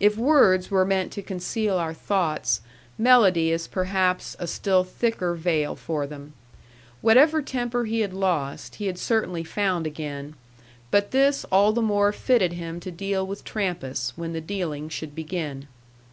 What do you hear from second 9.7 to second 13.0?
again; but this all the more fitted him to